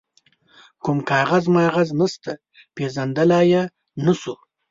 [0.83, 2.31] کوم کاغذ ماغذ نشته،
[2.75, 3.63] پيژندلای يې
[4.05, 4.35] نه شو.